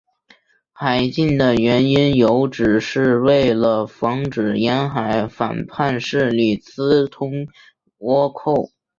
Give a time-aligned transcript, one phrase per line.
[0.73, 7.45] 海禁的原因有指是为了防止沿海反叛势力私通
[7.99, 8.71] 倭寇。